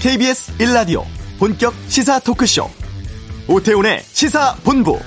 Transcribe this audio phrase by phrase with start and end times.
[0.00, 1.04] KBS 1라디오
[1.38, 2.70] 본격 시사 토크쇼.
[3.46, 4.98] 오태훈의 시사본부.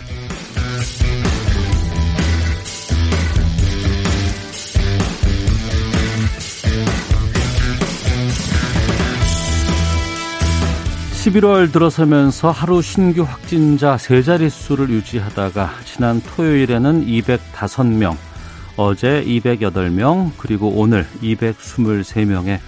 [11.24, 18.16] (11월) 들어서면서 하루 신규 확진자 세 자릿수를 유지하다가 지난 토요일에는 (205명)
[18.78, 22.60] 어제 (208명) 그리고 오늘 (223명의)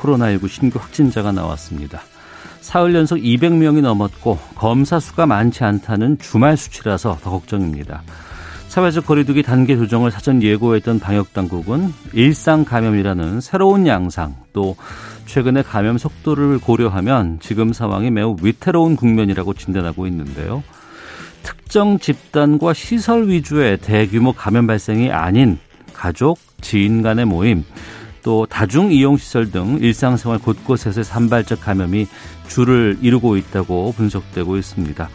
[0.00, 2.00] 코로나19 신규 확진자가 나왔습니다.
[2.60, 8.02] 사흘 연속 200명이 넘었고 검사 수가 많지 않다는 주말 수치라서 더 걱정입니다.
[8.68, 14.76] 사회적 거리두기 단계 조정을 사전 예고했던 방역 당국은 일상 감염이라는 새로운 양상 또
[15.26, 20.62] 최근의 감염 속도를 고려하면 지금 상황이 매우 위태로운 국면이라고 진단하고 있는데요.
[21.42, 25.58] 특정 집단과 시설 위주의 대규모 감염 발생이 아닌
[25.92, 27.64] 가족, 지인 간의 모임,
[28.26, 32.08] 또 다중 이용 시설 등 일상생활 곳곳에서 산발적 감염이
[32.48, 35.08] 줄을 이루고 있다고 분석되고 있습니다.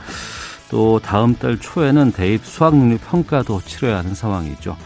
[0.70, 4.78] 또 다음 달 초에는 대입 수학 능력 평가도 치러야 하는 상황이죠.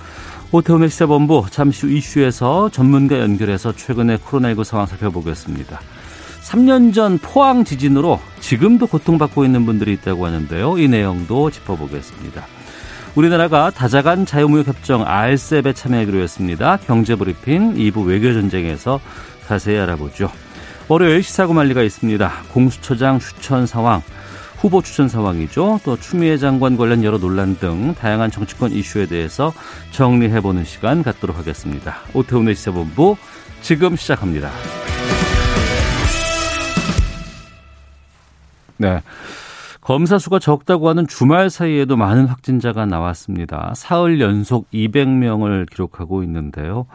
[0.51, 5.79] 오태훈의 시사본부 잠시 후 이슈에서 전문가 연결해서 최근의 코로나19 상황 살펴보겠습니다.
[6.45, 10.79] 3년 전 포항 지진으로 지금도 고통받고 있는 분들이 있다고 하는데요.
[10.79, 12.43] 이 내용도 짚어보겠습니다.
[13.15, 16.77] 우리나라가 다자간 자유무역협정 RCEP에 참여하기로 했습니다.
[16.85, 18.99] 경제브리핑 2부 외교전쟁에서
[19.47, 20.29] 자세히 알아보죠.
[20.89, 22.31] 월요일 시사구말리가 있습니다.
[22.51, 24.01] 공수처장 추천 상황,
[24.57, 25.79] 후보 추천 상황이죠.
[25.85, 29.53] 또 추미애 장관 관련 여러 논란 등 다양한 정치권 이슈에 대해서
[29.91, 31.99] 정리해보는 시간 갖도록 하겠습니다.
[32.13, 33.15] 오태훈의 시사본부
[33.61, 34.51] 지금 시작합니다.
[38.77, 39.01] 네.
[39.85, 43.71] 검사 수가 적다고 하는 주말 사이에도 많은 확진자가 나왔습니다.
[43.75, 46.87] 사흘 연속 200명을 기록하고 있는데요.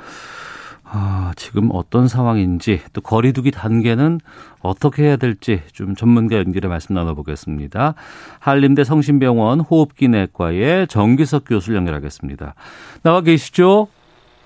[0.82, 4.18] 아, 지금 어떤 상황인지 또 거리두기 단계는
[4.60, 7.94] 어떻게 해야 될지 좀 전문가 연결해 말씀 나눠보겠습니다.
[8.40, 12.54] 한림대 성심병원 호흡기내과의 정기석 교수를 연결하겠습니다.
[13.04, 13.86] 나와 계시죠?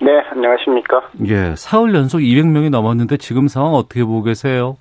[0.02, 1.00] 네, 안녕하십니까?
[1.28, 4.76] 예, 사흘 연속 200명이 넘었는데 지금 상황 어떻게 보고 계세요?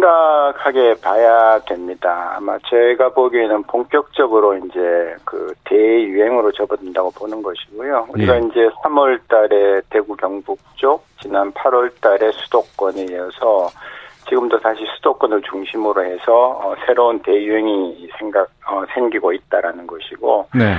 [0.00, 2.32] 심각하게 봐야 됩니다.
[2.36, 8.06] 아마 제가 보기에는 본격적으로 이제 그 대유행으로 접어든다고 보는 것이고요.
[8.08, 8.38] 우리가 예.
[8.38, 13.68] 이제 3월 달에 대구 경북 쪽, 지난 8월 달에 수도권에 이어서
[14.28, 20.76] 지금도 다시 수도권을 중심으로 해서 어, 새로운 대유행이 생각 어, 생기고 있다라는 것이고 네.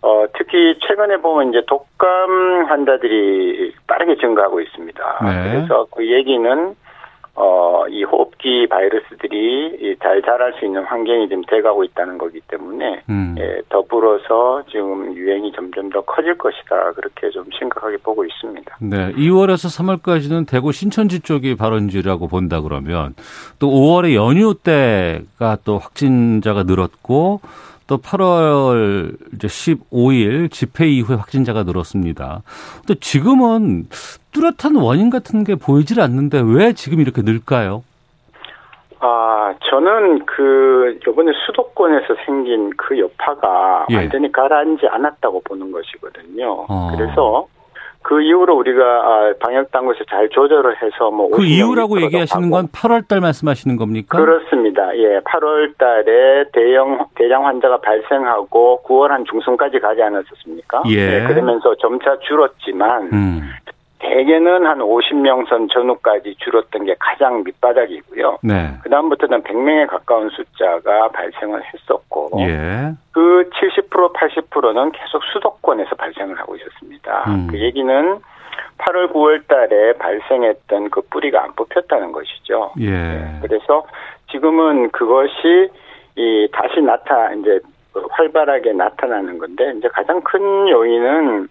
[0.00, 5.18] 어, 특히 최근에 보면 이제 독감 환자들이 빠르게 증가하고 있습니다.
[5.24, 5.50] 네.
[5.52, 6.74] 그래서 그 얘기는
[7.40, 13.36] 어, 이 호흡기 바이러스들이 잘 자랄 수 있는 환경이 지금 돼가고 있다는 거기 때문에, 음.
[13.38, 16.92] 예, 더불어서 지금 유행이 점점 더 커질 것이다.
[16.94, 18.78] 그렇게 좀 심각하게 보고 있습니다.
[18.80, 19.12] 네.
[19.12, 23.14] 2월에서 3월까지는 대구 신천지 쪽이 발원지라고 본다 그러면
[23.60, 27.40] 또 5월에 연휴 때가 또 확진자가 늘었고
[27.88, 32.42] 또 8월 이제 15일 집회 이후에 확진자가 늘었습니다.
[32.86, 33.84] 근데 지금은
[34.32, 37.82] 뚜렷한 원인 같은 게 보이질 않는데 왜 지금 이렇게 늘까요?
[39.00, 43.96] 아, 저는 그, 요번에 수도권에서 생긴 그 여파가 예.
[43.96, 46.66] 완전히 가라앉지 않았다고 보는 것이거든요.
[46.68, 46.90] 어.
[46.94, 47.46] 그래서
[48.08, 53.06] 그 이후로 우리가 아, 방역 당국에서 잘 조절을 해서 뭐 그 이후라고 얘기하시는 건 8월
[53.06, 54.16] 달 말씀하시는 겁니까?
[54.18, 54.96] 그렇습니다.
[54.96, 60.84] 예, 8월 달에 대형 대량 환자가 발생하고 9월 한 중순까지 가지 않았었습니까?
[60.86, 61.18] 예.
[61.18, 63.42] 네, 그러면서 점차 줄었지만 음.
[63.98, 68.38] 대개는 한 50명 선 전후까지 줄었던 게 가장 밑바닥이고요.
[68.42, 68.70] 네.
[68.82, 72.92] 그다음부터는 100명에 가까운 숫자가 발생을 했었고 예.
[73.12, 77.24] 그 70% 80%는 계속 수도권에서 발생을 하고 있었습니다.
[77.28, 77.48] 음.
[77.50, 78.20] 그 얘기는
[78.78, 82.72] 8월 9월 달에 발생했던 그 뿌리가 안 뽑혔다는 것이죠.
[82.80, 82.90] 예.
[82.90, 83.38] 네.
[83.42, 83.84] 그래서
[84.30, 85.70] 지금은 그것이
[86.16, 87.60] 이 다시 나타 이제
[88.10, 91.48] 활발하게 나타나는 건데 이제 가장 큰 요인은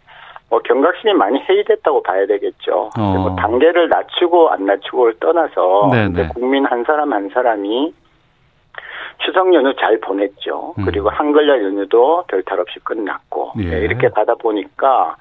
[0.49, 2.89] 뭐 경각심이 많이 해이됐다고 봐야 되겠죠.
[2.97, 3.01] 어.
[3.01, 5.89] 뭐 단계를 낮추고 안 낮추고를 떠나서
[6.33, 7.93] 국민 한 사람 한 사람이
[9.19, 10.73] 추석 연휴 잘 보냈죠.
[10.77, 10.85] 음.
[10.85, 13.69] 그리고 한글날 연휴도 별 탈 없이 끝났고 예.
[13.69, 15.15] 네, 이렇게 가다 보니까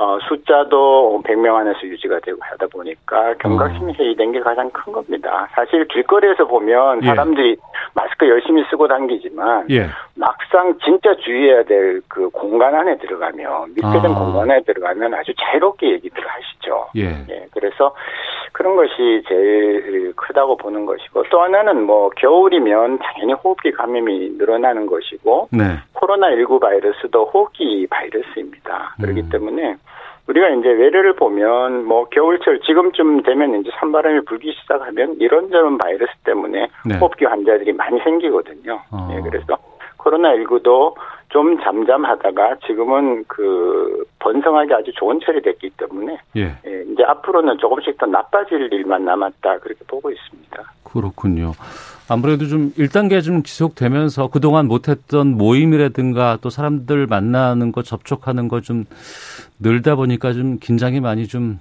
[0.00, 3.94] 어, 숫자도 100명 안에서 유지가 되고 하다 보니까 경각심이 어.
[3.98, 5.46] 해이된 게 가장 큰 겁니다.
[5.52, 7.06] 사실 길거리에서 보면 예.
[7.08, 7.56] 사람들이 예.
[7.92, 9.88] 마스크 열심히 쓰고 다니지만 예.
[10.14, 14.18] 막상 진짜 주의해야 될 그 공간 안에 들어가면密閉된 아.
[14.18, 16.88] 공간 안에 들어가면 아주 자유롭게 얘기들을 하시죠.
[16.96, 17.24] 예.
[17.30, 17.46] 예.
[17.52, 17.94] 그래서
[18.52, 25.48] 그런 것이 제일 크다고 보는 것이고 또 하나는 뭐 겨울이면 당연히 호흡기 감염이 늘어나는 것이고
[25.52, 25.78] 네.
[25.94, 28.96] 코로나19 바이러스도 호흡기 바이러스입니다.
[29.00, 29.28] 그렇기 음.
[29.30, 29.76] 때문에
[30.30, 36.68] 우리가 이제 외래를 보면 뭐 겨울철 지금쯤 되면 이제 산바람이 불기 시작하면 이런저런 바이러스 때문에
[36.86, 36.98] 네.
[36.98, 38.80] 호흡기 환자들이 많이 생기거든요.
[38.92, 39.08] 어.
[39.12, 39.56] 예, 그래서
[39.98, 40.94] 코로나19도
[41.30, 46.42] 좀 잠잠하다가 지금은 그 번성하기 아주 좋은 철이 됐기 때문에 예.
[46.66, 50.62] 예, 이제 앞으로는 조금씩 더 나빠질 일만 남았다 그렇게 보고 있습니다.
[50.82, 51.52] 그렇군요.
[52.08, 58.84] 아무래도 좀 1단계 좀 지속되면서 그동안 못했던 모임이라든가 또 사람들 만나는 거 접촉하는 거 좀
[59.60, 61.60] 늘다 보니까 좀 긴장이 많이 좀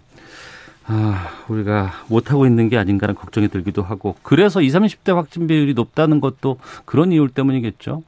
[0.88, 6.20] 아, 우리가 못하고 있는 게 아닌가라는 걱정이 들기도 하고 그래서 20, 30대 확진 비율이 높다는
[6.20, 8.02] 것도 그런 이유 때문이겠죠?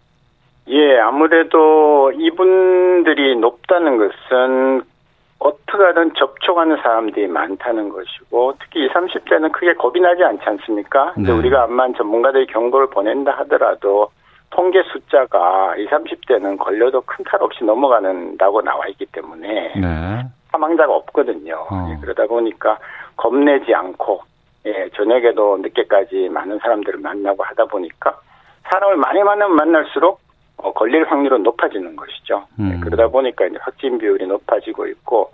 [0.68, 4.84] 예, 아무래도 이분들이 높다는 것은
[5.40, 11.14] 어떻게 하든 접촉하는 사람들이 많다는 것이고 특히 20, 30대는 크게 겁이 나지 않지 않습니까?
[11.14, 11.38] 근데 네.
[11.38, 14.12] 우리가 암만 전문가들이 경고를 보낸다 하더라도
[14.52, 20.24] 통계 숫자가 20, 30대는 걸려도 큰 탈 없이 넘어가는다고 나와 있기 때문에 네.
[20.52, 21.66] 사망자가 없거든요.
[21.72, 21.90] 어.
[21.92, 22.78] 예, 그러다 보니까
[23.18, 24.22] 겁내지 않고
[24.68, 28.20] 예, 저녁에도 늦게까지 많은 사람들을 만나고 하다 보니까
[28.70, 30.20] 사람을 많이 만나면 만날수록
[30.62, 32.46] 어, 걸릴 확률은 높아지는 것이죠.
[32.56, 32.70] 네, 음.
[32.70, 35.32] 네, 그러다 보니까 이제 확진 비율이 높아지고 있고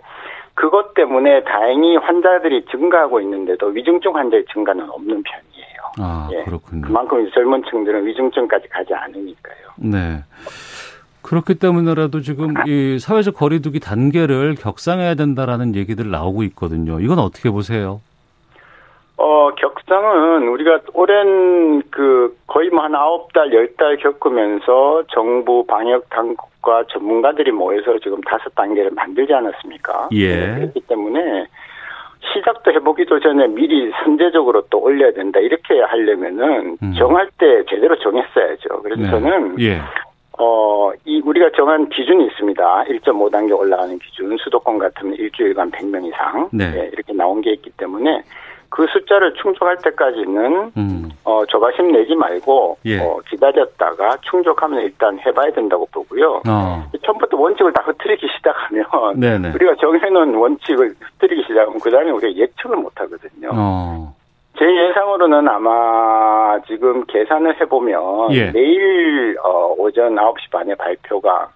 [0.54, 5.78] 그것 때문에 다행히 환자들이 증가하고 있는데도 위중증 환자의 증가는 없는 편이에요.
[6.00, 6.44] 아, 예.
[6.44, 6.82] 그렇군요.
[6.82, 9.56] 그만큼 젊은 층들은 위중증까지 가지 않으니까요.
[9.76, 10.24] 네.
[11.22, 17.00] 그렇기 때문에라도 지금 이 사회적 거리두기 단계를 격상해야 된다라는 얘기들 나오고 있거든요.
[17.00, 18.00] 이건 어떻게 보세요?
[19.18, 26.08] 어, 격상은 우리가 오랜 그 거의 뭐 한 아홉 달, 열 달 겪으면서 정부 방역
[26.10, 30.08] 당국과 전문가들이 모여서 지금 다섯 단계를 만들지 않았습니까?
[30.12, 30.36] 예.
[30.36, 31.46] 네, 그렇기 때문에
[32.32, 35.40] 시작도 해보기도 전에 미리 선제적으로 또 올려야 된다.
[35.40, 36.94] 이렇게 하려면은 음.
[36.96, 38.82] 정할 때 제대로 정했어야죠.
[38.82, 39.10] 그래서 네.
[39.10, 39.80] 저는 예.
[40.38, 42.84] 어, 이 우리가 정한 기준이 있습니다.
[42.84, 44.36] 1.5단계 올라가는 기준.
[44.38, 46.48] 수도권 같으면 일주일간 100명 이상.
[46.52, 46.70] 네.
[46.70, 46.90] 네.
[46.92, 48.22] 이렇게 나온 게 있기 때문에
[48.70, 51.10] 그 숫자를 충족할 때까지는 음.
[51.24, 53.00] 어, 조바심 내지 말고 예.
[53.00, 56.42] 어, 기다렸다가 충족하면 일단 해봐야 된다고 보고요.
[56.46, 56.84] 어.
[57.04, 58.84] 처음부터 원칙을 다 흐트리기 시작하면
[59.18, 59.52] 네네.
[59.54, 63.50] 우리가 정해놓은 원칙을 흐트리기 시작하면 그 다음에 우리가 예측을 못하거든요.
[63.52, 64.14] 어.
[64.58, 68.50] 제 예상으로는 아마 지금 계산을 해보면 예.
[68.50, 71.48] 내일 어, 오전 9시 반에 발표가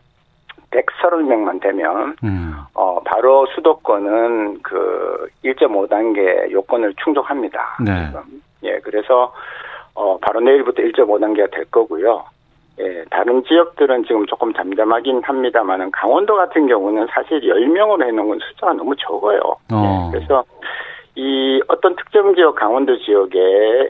[0.72, 2.54] 130명만 되면 음.
[2.74, 7.76] 어 바로 수도권은 그 1.5단계 요건을 충족합니다.
[7.84, 8.06] 네.
[8.06, 8.22] 지금.
[8.64, 9.32] 예, 그래서
[9.94, 12.24] 어 바로 내일부터 1.5단계가 될 거고요.
[12.80, 18.72] 예, 다른 지역들은 지금 조금 잠잠하긴 합니다만은 강원도 같은 경우는 사실 10명으로 해 놓은 숫자가
[18.72, 19.40] 너무 적어요.
[19.72, 20.08] 어.
[20.08, 20.42] 예, 그래서
[21.14, 23.38] 이 어떤 특정 지역 강원도 지역에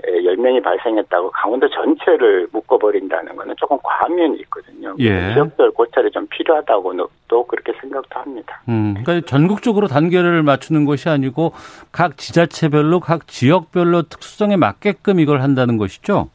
[0.04, 4.94] 10명이 발생했다고 강원도 전체를 묶어버린다는 거는 조금 과한 면이 있거든요.
[4.98, 5.32] 예.
[5.32, 6.94] 지역별 고찰이 좀 필요하다고
[7.28, 8.60] 또 그렇게 생각도 합니다.
[8.69, 11.52] 음, 그러니까 전국적으로 단계를 맞추는 것이 아니고
[11.92, 16.28] 각 지자체별로 각 지역별로 특수성에 맞게끔 이걸 한다는 것이죠?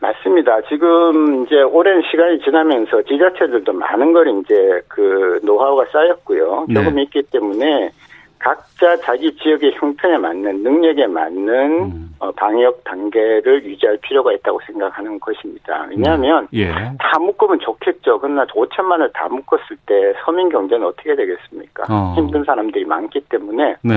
[0.00, 0.60] 맞습니다.
[0.68, 6.66] 지금 이제 오랜 시간이 지나면서 지자체들도 많은 걸 이제 그 노하우가 쌓였고요.
[6.72, 7.02] 경험이 네.
[7.02, 7.90] 있기 때문에
[8.38, 12.14] 각자 자기 지역의 형편에 맞는 능력에 맞는 음.
[12.20, 15.86] 어, 방역 단계를 유지할 필요가 있다고 생각하는 것입니다.
[15.90, 16.48] 왜냐하면 음.
[16.52, 16.72] 예.
[16.72, 18.18] 다 묶으면 좋겠죠.
[18.20, 21.84] 그러나 5천만 원을 다 묶었을 때 서민 경제는 어떻게 되겠습니까?
[21.88, 22.14] 어.
[22.16, 23.94] 힘든 사람들이 많기 때문에 네.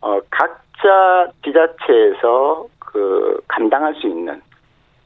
[0.00, 4.40] 어, 각자 지자체에서 그 감당할 수 있는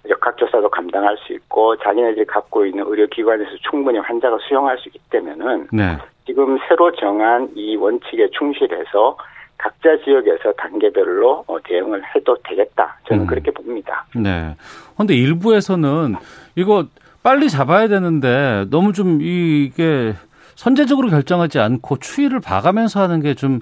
[0.08, 5.98] 역학조사도 감당할 수 있고 자기네들이 갖고 있는 의료기관에서 충분히 환자가 수용할 수 있기 때문에는 네.
[6.26, 9.16] 지금 새로 정한 이 원칙에 충실해서
[9.58, 12.98] 각자 지역에서 단계별로 어, 대응을 해도 되겠다.
[13.08, 13.26] 저는 음.
[13.26, 14.04] 그렇게 봅니다.
[14.14, 14.54] 네.
[14.94, 16.14] 그런데 일부에서는
[16.56, 16.84] 이거
[17.22, 20.14] 빨리 잡아야 되는데 너무 좀 이게
[20.56, 23.60] 선제적으로 결정하지 않고 추이를 봐가면서 하는 게 좀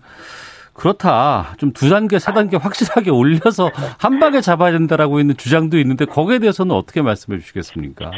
[0.75, 1.55] 그렇다.
[1.59, 6.39] 좀 두 단계, 세 단계 확실하게 올려서 한 방에 잡아야 된다라고 있는 주장도 있는데 거기에
[6.39, 8.11] 대해서는 어떻게 말씀해 주시겠습니까?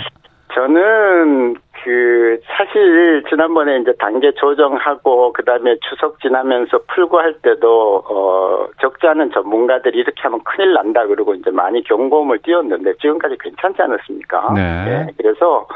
[0.54, 9.06] 저는 그 사실 지난번에 이제 단계 조정하고 그다음에 추석 지나면서 풀고 할 때도 어 적지
[9.06, 14.52] 않은 전문가들이 이렇게 하면 큰일 난다 그러고 이제 많이 경고음을 띄웠는데 지금까지 괜찮지 않았습니까?
[14.54, 14.84] 네.
[14.84, 15.06] 네.
[15.16, 15.68] 그래서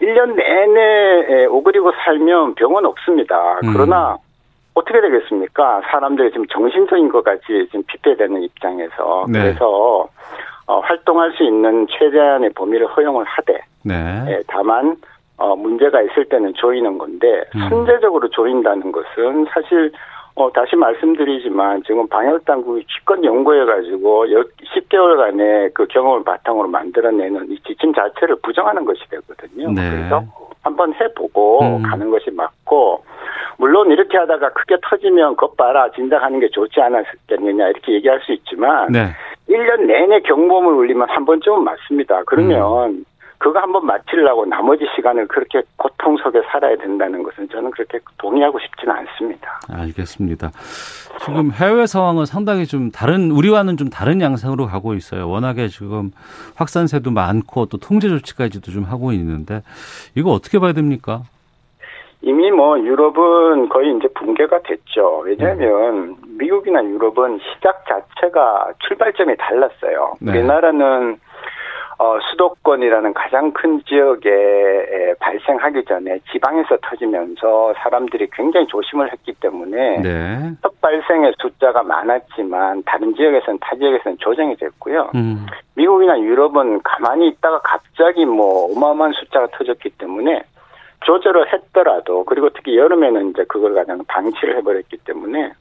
[0.00, 3.58] 1년 내내 오그리고 살면 병원 없습니다.
[3.64, 3.72] 음.
[3.72, 4.16] 그러나
[4.74, 5.82] 어떻게 되겠습니까?
[5.90, 9.40] 사람들이 지금 정신적인 것 같이 지금 피폐되는 입장에서 네.
[9.40, 10.08] 그래서
[10.66, 14.24] 어, 활동할 수 있는 최대한의 범위를 허용을 하되 네.
[14.28, 14.96] 예, 다만
[15.36, 17.68] 어, 문제가 있을 때는 조이는 건데 음.
[17.68, 19.90] 선제적으로 조인다는 것은 사실
[20.34, 27.92] 어, 다시 말씀드리지만 지금 방역 당국이 기껏 연구해가지고 10개월간의 그 경험을 바탕으로 만들어내는 이 지침
[27.92, 29.72] 자체를 부정하는 것이 되거든요.
[29.72, 29.90] 네.
[29.90, 30.22] 그래서
[30.62, 31.82] 한번 해보고 음.
[31.82, 33.02] 가는 것이 맞고
[33.60, 38.90] 물론 이렇게 하다가 크게 터지면 것 봐라 진작하는 게 좋지 않았겠느냐 이렇게 얘기할 수 있지만
[38.90, 39.10] 네.
[39.50, 42.22] 1년 내내 경보음을 울리면 한 번쯤은 맞습니다.
[42.24, 43.04] 그러면 음.
[43.36, 48.94] 그거 한번 마치려고 나머지 시간을 그렇게 고통 속에 살아야 된다는 것은 저는 그렇게 동의하고 싶지는
[48.96, 49.60] 않습니다.
[49.70, 50.50] 알겠습니다.
[51.24, 55.28] 지금 해외 상황은 상당히 좀 다른 우리와는 좀 다른 양상으로 가고 있어요.
[55.28, 56.12] 워낙에 지금
[56.56, 59.62] 확산세도 많고 또 통제 조치까지도 좀 하고 있는데
[60.14, 61.22] 이거 어떻게 봐야 됩니까?
[62.22, 65.22] 이미 뭐 유럽은 거의 이제 붕괴가 됐죠.
[65.24, 66.28] 왜냐하면 네.
[66.38, 70.14] 미국이나 유럽은 시작 자체가 출발점이 달랐어요.
[70.20, 70.32] 네.
[70.32, 71.18] 우리나라는
[71.98, 80.50] 어, 수도권이라는 가장 큰 지역에 발생하기 전에 지방에서 터지면서 사람들이 굉장히 조심을 했기 때문에 네.
[80.62, 85.10] 첫 발생의 숫자가 많았지만 다른 지역에서는 타 지역에서는 조정이 됐고요.
[85.14, 85.44] 음.
[85.74, 90.42] 미국이나 유럽은 가만히 있다가 갑자기 뭐 어마어마한 숫자가 터졌기 때문에
[91.04, 95.52] 조절을 했더라도 그리고 특히 여름에는 이제 그걸 가장 방치를 해버렸기 때문에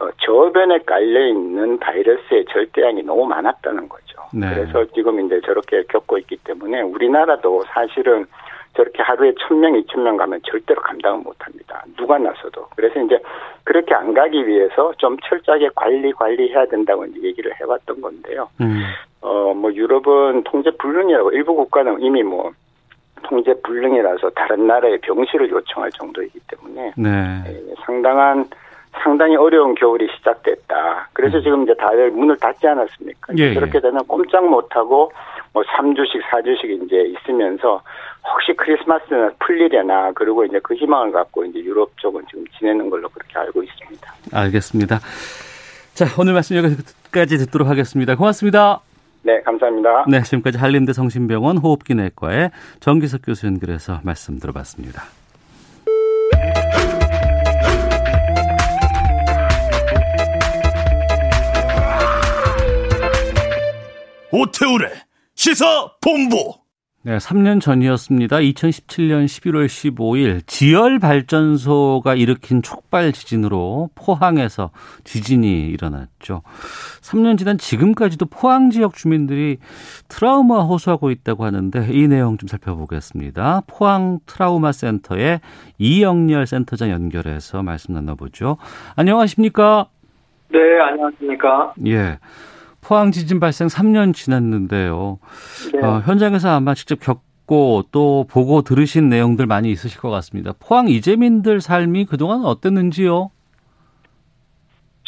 [0.00, 4.22] 어, 저변에 깔려 있는 바이러스의 절대량이 너무 많았다는 거죠.
[4.32, 4.48] 네.
[4.52, 8.26] 그래서 지금 이제 저렇게 겪고 있기 때문에 우리나라도 사실은
[8.74, 11.84] 저렇게 하루에 천 명, 이천 명 가면 절대로 감당을 못 합니다.
[11.96, 12.66] 누가 나서도.
[12.74, 13.18] 그래서 이제
[13.62, 18.48] 그렇게 안 가기 위해서 좀 철저하게 관리, 관리해야 된다고 이제 얘기를 해왔던 건데요.
[18.60, 18.82] 음.
[19.20, 22.50] 어, 뭐 유럽은 통제 불능이라고 일부 국가는 이미 뭐
[23.22, 27.44] 통제 불능이라서 다른 나라의 병실을 요청할 정도이기 때문에 네.
[27.46, 28.44] 예, 상당한
[29.02, 31.08] 상당히 어려운 겨울이 시작됐다.
[31.12, 31.42] 그래서 음.
[31.42, 33.34] 지금 이제 다들 문을 닫지 않았습니까?
[33.38, 33.80] 예, 그렇게 예.
[33.80, 35.10] 되면 꼼짝 못하고
[35.52, 37.82] 뭐 3주씩, 4주씩 이제 있으면서
[38.24, 43.38] 혹시 크리스마스는 풀리려나 그리고 이제 그 희망을 갖고 이제 유럽 쪽은 지금 지내는 걸로 그렇게
[43.38, 44.12] 알고 있습니다.
[44.32, 45.00] 알겠습니다.
[45.94, 48.16] 자, 오늘 말씀 여기까지 듣도록 하겠습니다.
[48.16, 48.80] 고맙습니다.
[49.24, 50.04] 네, 감사합니다.
[50.06, 52.50] 네, 지금까지 한림대 성심병원 호흡기내과의
[52.80, 55.02] 정기석 교수 연결해서 말씀 들어봤습니다.
[64.30, 64.90] 오태우래
[65.34, 65.64] 시사
[66.02, 66.63] 본부.
[67.06, 68.38] 네, 3년 전이었습니다.
[68.38, 74.70] 2017년 11월 15일 지열 발전소가 일으킨 촉발 지진으로 포항에서
[75.04, 76.40] 지진이 일어났죠.
[77.02, 79.58] 3년 지난 지금까지도 포항 지역 주민들이
[80.08, 83.64] 트라우마 호소하고 있다고 하는데 이 내용 좀 살펴보겠습니다.
[83.66, 85.40] 포항 트라우마 센터의
[85.76, 88.56] 이영렬 센터장 연결해서 말씀 나눠보죠.
[88.96, 89.88] 안녕하십니까?
[90.48, 91.74] 네, 안녕하십니까?
[91.86, 92.18] 예.
[92.84, 95.18] 포항 지진 발생 3년 지났는데요.
[95.72, 95.86] 네.
[95.86, 100.52] 어, 현장에서 아마 직접 겪고 또 보고 들으신 내용들 많이 있으실 것 같습니다.
[100.60, 103.30] 포항 이재민들 삶이 그동안 어땠는지요?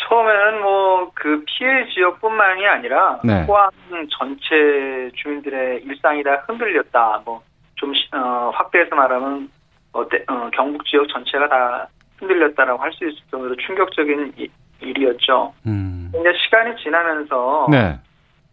[0.08, 0.86] 처음에는 뭐
[1.26, 3.44] 그 피해 지역뿐만이 아니라 네.
[3.46, 3.70] 포항
[4.10, 7.22] 전체 주민들의 일상이 다 흔들렸다.
[7.24, 9.50] 뭐좀 어, 확대해서 말하면
[9.92, 14.34] 어, 어, 경북 지역 전체가 다 흔들렸다라고 할 수 있을 정도로 충격적인
[14.80, 15.52] 일이었죠.
[15.66, 16.12] 음.
[16.18, 17.98] 이제 시간이 지나면서 네.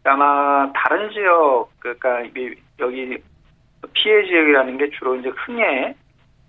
[0.03, 2.24] 아마 다른 지역 그러니까
[2.80, 3.18] 여기
[3.94, 5.96] 피해 지역이라는 게 주로 이제 흥해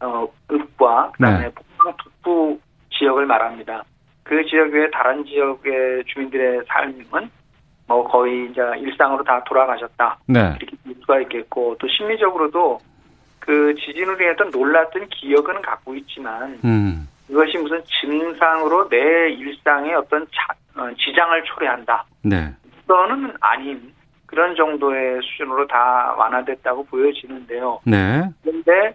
[0.01, 1.51] 어, 읍과 그다음에 네.
[1.51, 2.59] 포항 북부
[2.91, 3.85] 지역을 말합니다.
[4.23, 7.31] 그 지역 외에 다른 지역의 주민들의 삶은
[7.87, 10.19] 뭐 거의 이제 일상으로 다 돌아가셨다.
[10.27, 10.57] 네.
[10.59, 12.81] 이렇게 볼 수가 있겠고 또 심리적으로 도
[13.45, 17.07] 그 지진으로 인했던 놀랐던 기억은 갖고 있지만 음.
[17.29, 22.05] 이것이 무슨 증상으로 내 일상에 어떤 자, 어, 지장을 초래한다.
[22.23, 22.53] 네.
[22.87, 23.93] 그거는 아닌
[24.27, 27.81] 그런 정도의 수준으로 다 완화됐다고 보여지는데요.
[27.85, 28.29] 네.
[28.43, 28.95] 그런데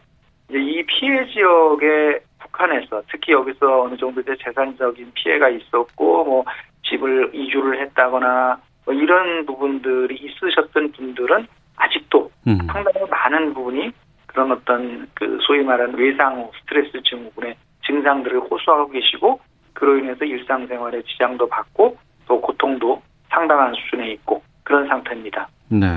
[0.49, 6.45] 이제 이 피해 지역에 북한에서 특히 여기서 어느 정도 의 재산적인 피해가 있었고 뭐
[6.83, 12.57] 집을 이주를 했다거나 뭐 이런 부분들이 있으셨던 분들은 아직도 음.
[12.67, 13.91] 상당히 많은 부분이
[14.27, 17.55] 그런 어떤 그 소위 말하는 외상후 스트레스 증후군에
[17.85, 19.39] 증상들을 호소하고 계시고
[19.73, 25.47] 그로 인해서 일상생활에 지장도 받고 또 고통도 상당한 수준에 있고 그런 상태입니다.
[25.69, 25.87] 네.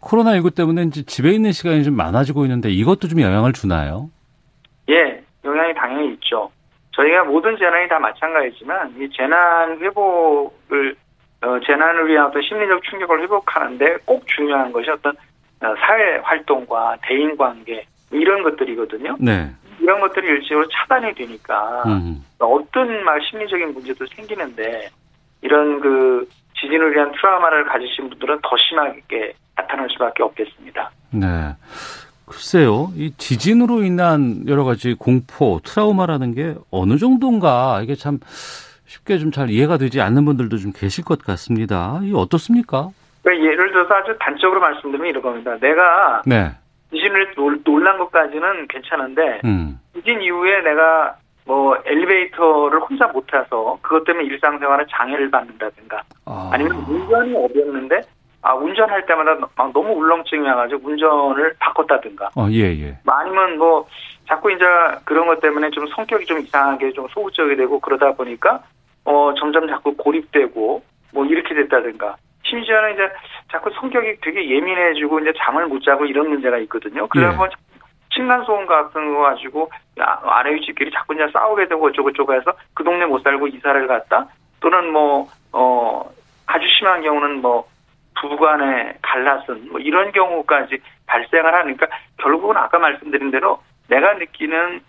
[0.00, 4.10] 코로나19 때문에 이제 집에 있는 시간이 좀 많아지고 있는데 이것도 좀 영향을 주나요?
[4.88, 6.50] 예, 영향이 당연히 있죠.
[6.92, 10.96] 저희가 모든 재난이 다 마찬가지지만 이 재난 회복을
[11.42, 17.36] 어, 재난을 위한 어떤 심리적 충격을 회복하는데 꼭 중요한 것이 어떤 어, 사회 활동과 대인
[17.36, 19.16] 관계 이런 것들이거든요.
[19.20, 19.50] 네.
[19.80, 22.24] 이런 것들이 일시적으로 차단이 되니까 음.
[22.38, 24.90] 어떤 막 심리적인 문제도 생기는데
[25.42, 26.28] 이런 그
[26.60, 30.90] 지진을 위한 트라우마를 가지신 분들은 더 심하게 나타날 수밖에 없겠습니다.
[31.10, 31.26] 네.
[32.26, 38.18] 글쎄요, 이 지진으로 인한 여러 가지 공포, 트라우마라는 게 어느 정도인가 이게 참
[38.86, 42.00] 쉽게 좀 잘 이해가 되지 않는 분들도 좀 계실 것 같습니다.
[42.02, 42.88] 이 어떻습니까?
[43.22, 45.56] 그러니까 예를 들어서 아주 단적으로 말씀드리면 이런 겁니다.
[45.60, 46.52] 내가 네.
[46.94, 47.34] 지진을
[47.64, 49.80] 놀란 것까지는 괜찮은데 음.
[49.94, 56.50] 지진 이후에 내가 뭐 엘리베이터를 혼자 못 타서 그것 때문에 일상생활에 장애를 받는다든가 아.
[56.52, 58.00] 아니면 운전이 어렵는데
[58.42, 62.30] 아 운전할 때마다 막 너무 울렁증이 와가지고 운전을 바꿨다든가.
[62.36, 62.98] 어, 예, 예.
[63.04, 63.86] 뭐 아니면 뭐
[64.28, 64.64] 자꾸 이제
[65.04, 68.62] 그런 것 때문에 좀 성격이 좀 이상하게 좀 소극적이 되고 그러다 보니까
[69.04, 70.82] 어 점점 자꾸 고립되고
[71.12, 72.16] 뭐 이렇게 됐다든가.
[72.44, 73.08] 심지어는 이제
[73.54, 77.06] 자꾸 성격이 되게 예민해지고 이제 잠을 못 자고 이런 문제가 있거든요.
[77.06, 77.50] 그래서 예.
[78.14, 82.84] 층간 소음 같은 거 가지고 아래 위치끼리 자꾸 이제 싸우게 되고 어쩌고 저쩌고 해서 그
[82.84, 84.26] 동네 못 살고 이사를 갔다
[84.60, 86.10] 또는 뭐 어
[86.46, 87.66] 아주 심한 경우는 뭐
[88.20, 91.86] 부부간의 갈라선 뭐 이런 경우까지 발생을 하니까
[92.18, 94.80] 결국은 아까 말씀드린 대로 내가 느끼는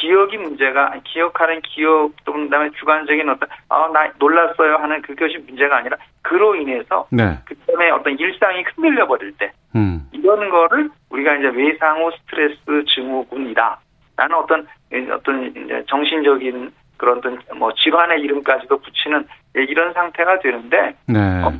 [0.00, 6.54] 기억이 문제가 기억하는 기억 또 그다음에 주관적인 어떤 아나 놀랐어요 하는 그것이 문제가 아니라 그로
[6.54, 7.38] 인해서 네.
[7.44, 10.08] 그다음에 어떤 일상이 흔들려 버릴 때 음.
[10.12, 13.80] 이런 거를 우리가 이제 외상후 스트레스 증후군이다.
[14.16, 14.66] 라는 어떤
[15.12, 21.18] 어떤 이제 정신적인 그런 어떤 뭐 질환의 이름까지도 붙이는 이런 상태가 되는데 네.
[21.42, 21.52] 어,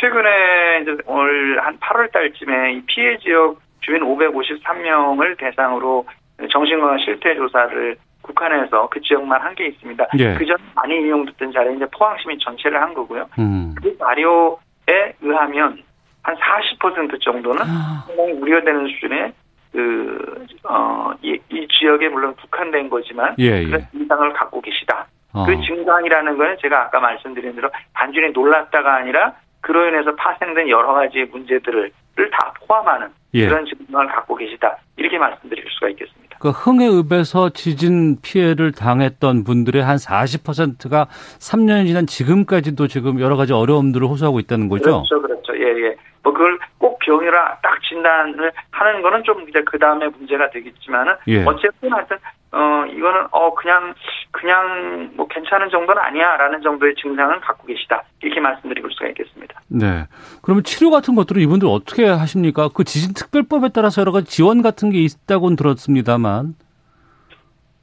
[0.00, 6.06] 최근에 이제 올 한 8월 달쯤에 이 피해 지역 주민 553명을 대상으로
[6.50, 10.04] 정신건강 실태 조사를 국한에서 그 지역만 한 게 있습니다.
[10.18, 10.34] 예.
[10.34, 13.26] 그전 많이 인용됐던 자리에 이제 포항 시민 전체를 한 거고요.
[13.38, 13.74] 음.
[13.80, 15.78] 그 자료에 의하면
[16.22, 18.04] 한 40% 정도는 아.
[18.06, 19.32] 상당히 우려되는 수준의
[19.72, 23.64] 그, 어, 이, 이 지역에 물론 국한된 거지만 예, 예.
[23.66, 25.06] 그런 증상을 갖고 계시다.
[25.32, 25.44] 어.
[25.46, 31.24] 그 증상이라는 거는 제가 아까 말씀드린 대로 단순히 놀랐다가 아니라 그로 인해서 파생된 여러 가지
[31.24, 31.90] 문제들을
[32.32, 33.46] 다 포함하는 예.
[33.46, 34.78] 그런 증상을 갖고 계시다.
[34.96, 36.25] 이렇게 말씀드릴 수가 있겠습니다.
[36.38, 41.06] 그 흥해읍에서 지진 피해를 당했던 분들의 한 40%가
[41.38, 45.04] 3년이 지난 지금까지도 지금 여러 가지 어려움들을 호소하고 있다는 거죠?
[45.08, 45.56] 그렇죠, 그렇죠.
[45.56, 45.96] 예, 예.
[46.26, 51.44] 뭐 그걸 꼭 병이라 딱 진단을 하는 거는 좀 이제 그 다음에 문제가 되겠지만은 예.
[51.44, 52.16] 어쨌든 하여튼
[52.50, 53.94] 어 이거는 어 그냥
[54.32, 59.60] 그냥 뭐 괜찮은 정도는 아니야라는 정도의 증상은 갖고 계시다 이렇게 말씀드릴 수가 있겠습니다.
[59.68, 60.06] 네.
[60.42, 62.70] 그러면 치료 같은 것들은 이분들 어떻게 하십니까?
[62.74, 66.54] 그 지진 특별법에 따라서 여러 가지 지원 같은 게 있다고는 들었습니다만.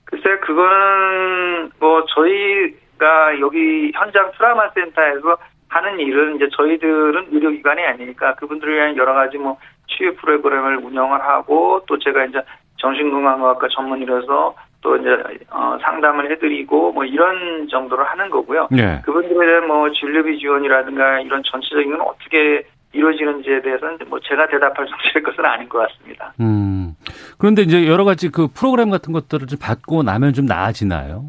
[0.03, 5.37] 글쎄 그거는 뭐 저희가 여기 현장 트라우마 센터에서
[5.73, 9.57] 하는 일은 이제 저희들은 의료기관이 아니니까 그분들을 위한 여러 가지 뭐
[9.87, 12.39] 치유 프로그램을 운영을 하고 또 제가 이제
[12.77, 15.09] 정신건강의학과 전문의라서 또 이제
[15.49, 18.67] 어 상담을 해드리고 뭐 이런 정도로 하는 거고요.
[18.69, 19.01] 네.
[19.03, 25.23] 그분들에 대한 뭐 진료비 지원이라든가 이런 전체적인 건 어떻게 이루어지는지에 대해서는 뭐 제가 대답할 정도의
[25.23, 26.33] 것은 아닌 것 같습니다.
[26.39, 26.95] 음.
[27.39, 31.23] 그런데 이제 여러 가지 그 프로그램 같은 것들을 좀 받고 나면 좀 나아지나요?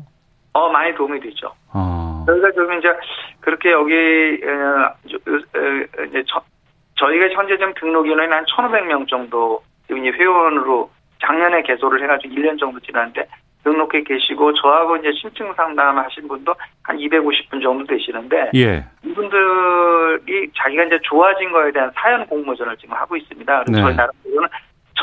[0.52, 1.52] 어 많이 도움이 되죠.
[1.74, 2.24] 어.
[2.26, 2.88] 저희가 좀 이제
[3.40, 4.40] 그렇게 여기
[6.08, 6.42] 이제 저,
[6.94, 12.80] 저희가 현재 좀 등록 인원이 한 1,500명 정도 이제 회원으로 작년에 개소를 해가지고 1년 정도
[12.80, 13.26] 지났는데
[13.64, 18.84] 등록해 계시고 저하고 이제 심층 상담하신 분도 한 250분 정도 되시는데 예.
[19.04, 23.64] 이분들이 자기가 이제 좋아진 거에 대한 사연 공모전을 지금 하고 있습니다.
[23.64, 23.82] 그래서 네.
[23.82, 24.48] 저희 나름대로는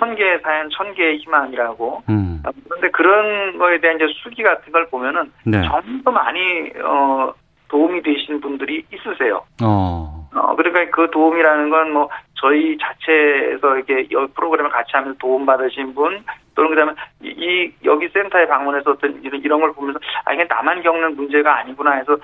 [0.01, 2.03] 천 개의 사연, 천 개의 희망이라고.
[2.09, 2.41] 음.
[2.67, 5.61] 그런데 그런 거에 대한 이제 수기 같은 걸 보면은 네.
[5.67, 7.31] 전부 많이 어
[7.67, 9.43] 도움이 되신 분들이 있으세요.
[9.61, 10.27] 어.
[10.33, 12.09] 어, 그러니까 그 도움이라는 건 뭐
[12.41, 16.23] 저희 자체에서 이렇게 프로그램을 같이 하면서 도움 받으신 분
[16.55, 21.15] 또는 그다음에 이 여기 센터에 방문해서 어떤 이런 이런 걸 보면서 아 이게 나만 겪는
[21.15, 22.17] 문제가 아니구나 해서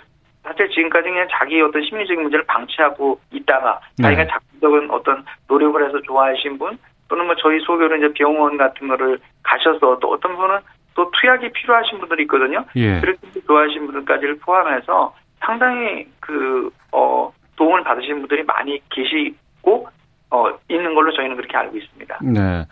[0.44, 4.04] 사실 지금까지 그냥 자기 어떤 심리적인 문제를 방치하고 있다가 네.
[4.04, 9.20] 자기가 작적인 어떤 노력을 해서 좋아하신 분 또는 뭐 저희 소교는 이제 병원 같은 거를
[9.44, 10.60] 가셔서 또 어떤 분은
[10.96, 12.66] 또 투약이 필요하신 분들이 있거든요.
[12.76, 13.00] 예.
[13.00, 19.88] 그렇게 좋아하신 분들까지를 포함해서 상당히 그, 어, 도움을 받으신 분들이 많이 계시고,
[20.32, 22.20] 어, 있는 걸로 저희는 그렇게 알고 있습니다.
[22.24, 22.66] 네.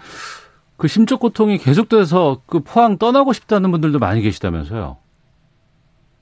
[0.78, 4.98] 그 심적 고통이 계속돼서 그 포항 떠나고 싶다는 분들도 많이 계시다면서요?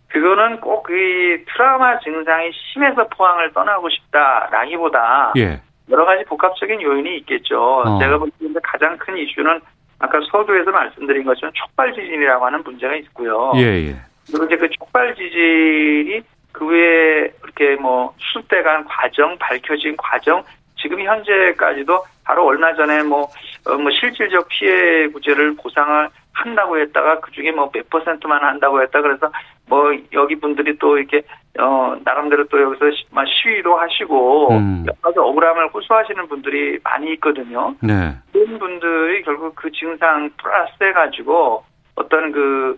[0.10, 5.62] 그거는 꼭 그 트라우마 증상이 심해서 포항을 떠나고 싶다라기보다 예.
[5.90, 7.82] 여러 가지 복합적인 요인이 있겠죠.
[7.86, 8.00] 어.
[8.00, 9.60] 제가 볼때 가장 큰 이슈는
[10.00, 13.52] 아까 서두에서 말씀드린 것처럼 촉발 지진이라고 하는 문제가 있고요.
[13.56, 13.96] 예, 예.
[14.28, 20.44] 그리고 이제 그 촉발 지진이 그 외에 이렇게 뭐 수습돼간 과정, 밝혀진 과정,
[20.78, 23.28] 지금 현재까지도 바로 얼마 전에 뭐,
[23.66, 29.02] 어, 뭐 실질적 피해 구제를 보상을 한다고 했다가 그 중에 뭐 몇 퍼센트만 한다고 했다
[29.02, 29.32] 그래서
[29.68, 31.22] 뭐 여기 분들이 또 이렇게
[31.60, 32.86] 어 나름대로 또 여기서
[33.26, 34.86] 시위도 하시고 음.
[34.88, 37.76] 여러 가지 억울함을 호소하시는 분들이 많이 있거든요.
[37.82, 38.16] 네.
[38.32, 41.64] 그런 분들이 결국 그 증상 플러스 해 가지고
[41.96, 42.78] 어떤 그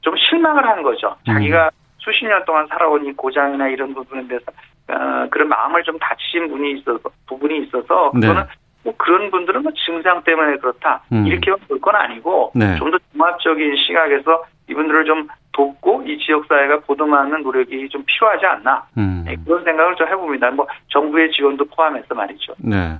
[0.00, 1.16] 좀 실망을 하는 거죠.
[1.28, 1.34] 음.
[1.34, 4.46] 자기가 수십 년 동안 살아온 이 고장이나 이런 부분에 대해서
[4.88, 8.20] 어, 그런 마음을 좀 다치신 분이 있어서 부분이 있어서 네.
[8.20, 8.48] 그거는 네.
[8.84, 11.26] 뭐 그런 분들은 뭐 증상 때문에 그렇다 음.
[11.26, 12.76] 이렇게만 볼 건 아니고 네.
[12.76, 19.22] 좀더 종합적인 시각에서 이분들을 좀 돕고 이 지역 사회가 보듬하는 노력이 좀 필요하지 않나 음.
[19.26, 20.50] 네, 그런 생각을 좀 해봅니다.
[20.52, 22.54] 뭐 정부의 지원도 포함해서 말이죠.
[22.58, 22.98] 네.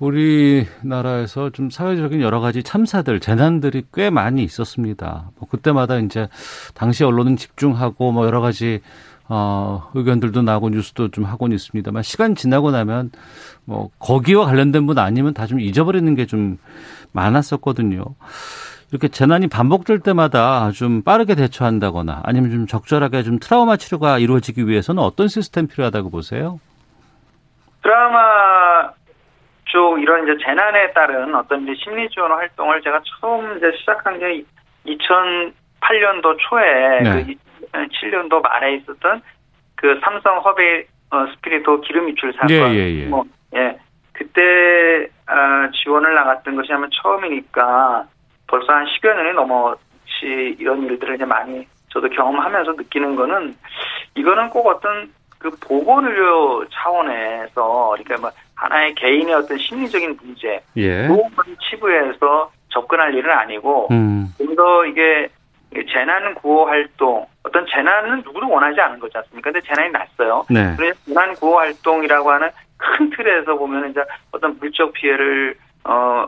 [0.00, 5.30] 우리나라에서 좀 사회적인 여러 가지 참사들, 재난들이 꽤 많이 있었습니다.
[5.38, 6.28] 뭐 그때마다 이제
[6.74, 8.80] 당시 언론은 집중하고 뭐 여러 가지
[9.28, 13.10] 어, 의견들도 나고 뉴스도 좀 하고는 있습니다만 시간 지나고 나면
[13.66, 16.58] 뭐 거기와 관련된 분 아니면 다 좀 잊어버리는 게 좀
[17.12, 18.04] 많았었거든요.
[18.90, 25.02] 이렇게 재난이 반복될 때마다 좀 빠르게 대처한다거나 아니면 좀 적절하게 좀 트라우마 치료가 이루어지기 위해서는
[25.02, 26.58] 어떤 시스템 필요하다고 보세요?
[27.82, 28.90] 트라우마
[29.66, 34.42] 쪽 이런 이제 재난에 따른 어떤 이제 심리 지원 활동을 제가 처음 이제 시작한 게
[34.86, 37.24] 2008년도 초에 네.
[37.24, 37.34] 그
[37.72, 39.22] 2007년도 말에 있었던
[39.76, 42.50] 그 삼성 허베 어, 스피리토 기름 유출 사건.
[42.50, 43.06] 예, 예, 예.
[43.06, 43.78] 뭐, 예.
[44.12, 48.04] 그때 어, 지원을 나갔던 것이 아마 처음이니까
[48.46, 53.54] 벌써 한 10여 년이 넘었지 이런 일들을 이제 많이 저도 경험하면서 느끼는 거는
[54.16, 61.06] 이거는 꼭 어떤 그 보건의료 차원에서 그러니까 뭐 하나의 개인의 어떤 심리적인 문제, 예.
[61.06, 64.34] 보험을 치부해서 접근할 일은 아니고 음.
[64.36, 65.28] 좀더 이게
[65.86, 69.50] 재난 구호 활동, 어떤 재난은 누구도 원하지 않은 거지 않습니까?
[69.50, 70.44] 근데 재난이 났어요.
[70.50, 70.74] 네.
[70.76, 76.26] 그래서 재난 구호 활동이라고 하는 큰 틀에서 보면 이제 어떤 물적 피해를 어,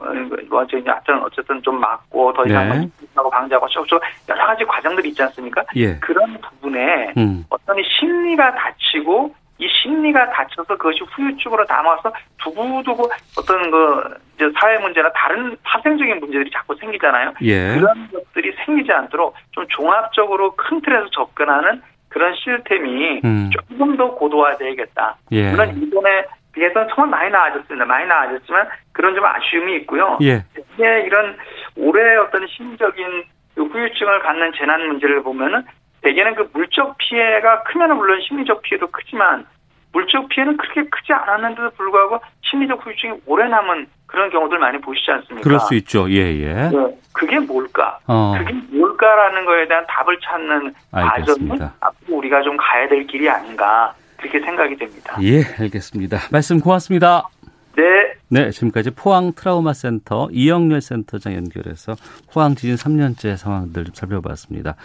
[0.48, 2.88] 뭐, 이제 하여튼 어쨌든 좀 막고 더 이상 네.
[3.14, 5.62] 하고 방지하고 쭉쭉 여러 가지 과정들이 있지 않습니까?
[5.76, 5.96] 예.
[5.98, 7.44] 그런 부분에 음.
[7.50, 15.12] 어떤 심리가 다치고 이 심리가 닫혀서 그것이 후유증으로 남아서 두고두고 어떤 그 이제 사회 문제나
[15.12, 17.34] 다른 파생적인 문제들이 자꾸 생기잖아요.
[17.42, 17.74] 예.
[17.74, 23.50] 그런 것들이 생기지 않도록 좀 종합적으로 큰 틀에서 접근하는 그런 시스템이 음.
[23.52, 25.16] 조금 더 고도화돼야겠다.
[25.32, 25.50] 예.
[25.50, 27.84] 물론 이번에 비해서는 정말 많이 나아졌습니다.
[27.84, 30.18] 많이 나아졌지만 그런 좀 아쉬움이 있고요.
[30.22, 30.42] 예.
[30.78, 31.36] 이런
[31.76, 35.64] 올해 어떤 심리적인 그 후유증을 갖는 재난 문제를 보면은
[36.02, 39.46] 대개는 그 물적 피해가 크면 물론 심리적 피해도 크지만
[39.92, 45.42] 물적 피해는 그렇게 크지 않았는데도 불구하고 심리적 후유증이 오래 남은 그런 경우들 많이 보시지 않습니까?
[45.42, 46.10] 그럴 수 있죠.
[46.10, 46.54] 예, 예.
[46.54, 47.98] 네, 그게 뭘까?
[48.06, 48.34] 어.
[48.38, 50.74] 그게 뭘까라는 거에 대한 답을 찾는.
[50.90, 55.16] 과정은 앞으로 우리가 좀 가야 될 길이 아닌가 그렇게 생각이 됩니다.
[55.22, 56.18] 예, 알겠습니다.
[56.32, 57.28] 말씀 고맙습니다.
[57.76, 58.09] 네.
[58.32, 61.96] 네, 지금까지 포항 트라우마 센터 이영렬 센터장 연결해서
[62.32, 64.76] 포항 지진 3년째 상황들 좀 살펴봤습니다.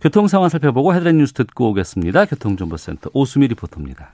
[0.00, 2.26] 교통 상황 살펴보고 헤드라인 뉴스 듣고 오겠습니다.
[2.26, 4.10] 교통정보센터 오수미 리포터입니다.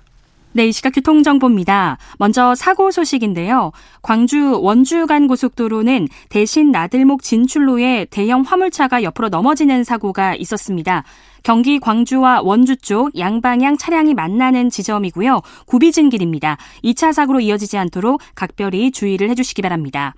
[0.52, 1.98] 네, 이 시각 교통정보입니다.
[2.18, 3.72] 먼저 사고 소식인데요.
[4.00, 11.04] 광주 원주 간 고속도로는 대신 나들목 진출로에 대형 화물차가 옆으로 넘어지는 사고가 있었습니다.
[11.42, 15.40] 경기 광주와 원주 쪽 양방향 차량이 만나는 지점이고요.
[15.66, 16.56] 구비진 길입니다.
[16.84, 20.14] 2차 사고로 이어지지 않도록 각별히 주의를 해주시기 바랍니다.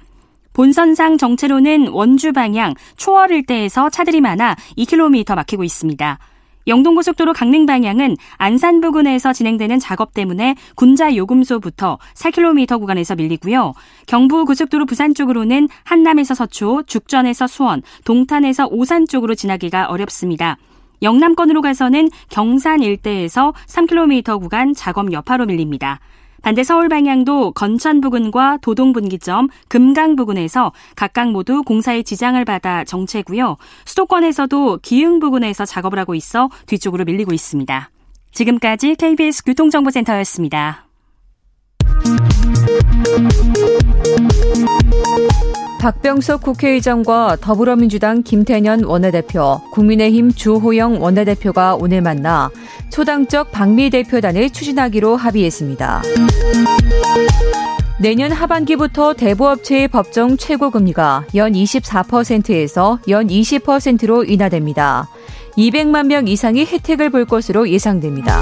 [0.53, 6.19] 본선상 정체로는 원주 방향 초월 일대에서 차들이 많아 2km 막히고 있습니다.
[6.67, 13.73] 영동고속도로 강릉 방향은 안산 부근에서 진행되는 작업 때문에 군자 요금소부터 4km 구간에서 밀리고요.
[14.07, 20.59] 경부고속도로 부산 쪽으로는 한남에서 서초, 죽전에서 수원, 동탄에서 오산 쪽으로 지나기가 어렵습니다.
[21.03, 26.01] 영남권으로 가서는 경산 일대에서 3km 구간 작업 여파로 밀립니다.
[26.43, 33.57] 반대 서울 방향도 건천 부근과 도동 분기점, 금강 부근에서 각각 모두 공사의 지장을 받아 정체고요.
[33.85, 37.91] 수도권에서도 기흥 부근에서 작업을 하고 있어 뒤쪽으로 밀리고 있습니다.
[38.33, 40.87] 지금까지 KBS 교통정보센터였습니다.
[45.81, 52.51] 박병석 국회의장과 더불어민주당 김태년 원내대표, 국민의힘 주호영 원내대표가 오늘 만나
[52.91, 56.03] 초당적 방미 대표단을 추진하기로 합의했습니다.
[57.99, 65.09] 내년 하반기부터 대부업체의 법정 최고금리가 연 24%에서 연 20%로 인하됩니다.
[65.57, 68.39] 200만 명 이상이 혜택을 볼 것으로 예상됩니다.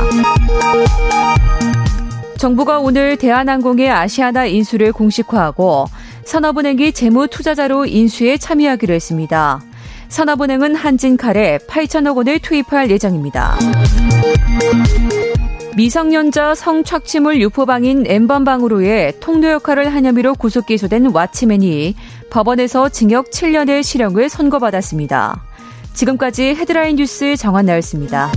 [2.37, 5.87] 정부가 오늘 대한항공의 아시아나 인수를 공식화하고
[6.29, 9.63] 산업은행이 재무 투자자로 인수에 참여하기로 했습니다.
[10.09, 13.57] 산업은행은 한진칼에 8천억 원을 투입할 예정입니다.
[15.75, 21.95] 미성년자 성착취물 유포방인 엠번방으로의 통로 역할을 한 혐의로 구속 기소된 와치맨이
[22.29, 25.43] 법원에서 징역 7년의 실형을 선고받았습니다.
[25.95, 28.31] 지금까지 헤드라인 뉴스 정한 나였습니다.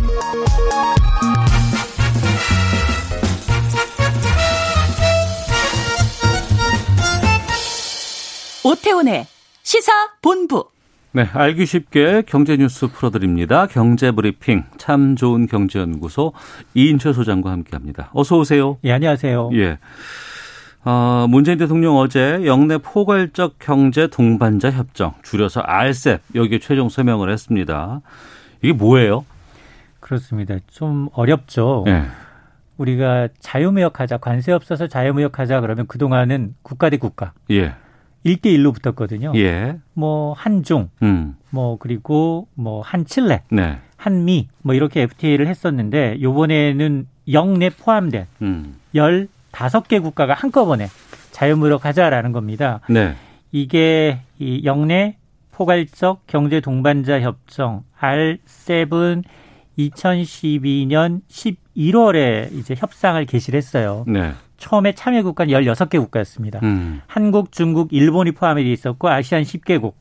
[8.63, 9.26] 오태훈의
[9.63, 10.69] 시사 본부.
[11.13, 13.67] 네, 알기 쉽게 경제 뉴스 풀어드립니다.
[13.67, 16.34] 경제 브리핑 참 좋은 경제연구소
[16.74, 18.12] 이인철 소장과 함께합니다.
[18.13, 18.78] 어서 오세요.
[18.84, 19.50] 예, 안녕하세요.
[19.54, 19.80] 예.
[20.86, 28.02] 어, 문재인 대통령 어제 영내 포괄적 경제 동반자 협정, 줄여서 RCEP, 여기에 최종 서명을 했습니다.
[28.62, 29.26] 이게 뭐예요?
[30.00, 30.56] 그렇습니다.
[30.71, 31.84] 좀 어렵죠.
[31.86, 32.06] 네.
[32.78, 37.34] 우리가 자유무역하자, 관세 없어서 자유무역하자 그러면 그 동안은 국가 대 국가.
[37.52, 37.76] 예.
[38.25, 39.34] 1대1로 붙었거든요.
[39.36, 39.77] 예.
[39.93, 41.36] 뭐, 한중, 음.
[41.49, 43.79] 뭐, 그리고 뭐, 한칠레, 네.
[43.97, 48.75] 한미, 뭐, 이렇게 FTA를 했었는데, 요번에는 영내 포함된 음.
[48.93, 50.88] 15개 국가가 한꺼번에
[51.31, 52.81] 자유무역 하자라는 겁니다.
[52.89, 53.15] 네.
[53.51, 55.17] 이게 이 영내
[55.51, 59.23] 포괄적 경제 동반자 협정 R7
[59.77, 64.03] 2012년 11월에 이제 협상을 개시를 했어요.
[64.07, 64.31] 네.
[64.62, 66.60] 처음에 참여 국가는 16개 국가였습니다.
[66.62, 67.02] 음.
[67.08, 69.93] 한국, 중국, 일본이 포함이 돼 있었고 아시안 10개국.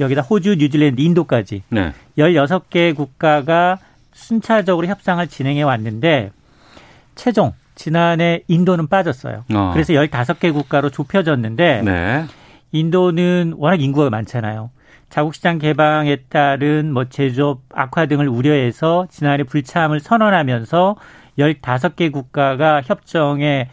[0.00, 1.92] 여기다 호주, 뉴질랜드, 인도까지 네.
[2.18, 3.78] 16개 국가가
[4.12, 6.32] 순차적으로 협상을 진행해 왔는데
[7.14, 9.44] 최종 지난해 인도는 빠졌어요.
[9.54, 9.70] 어.
[9.72, 12.24] 그래서 15개 국가로 좁혀졌는데 네.
[12.72, 14.70] 인도는 워낙 인구가 많잖아요.
[15.08, 20.96] 자국시장 개방에 따른 뭐 제조업 악화 등을 우려해서 지난해 불참을 선언하면서
[21.38, 23.68] 15개 국가가 협정에